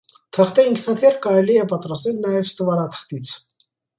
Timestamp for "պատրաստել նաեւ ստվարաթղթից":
1.73-3.37